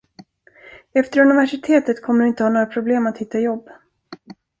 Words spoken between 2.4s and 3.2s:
ha några problem att